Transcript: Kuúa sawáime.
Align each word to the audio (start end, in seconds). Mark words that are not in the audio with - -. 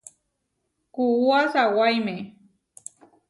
Kuúa 0.93 1.39
sawáime. 1.53 2.15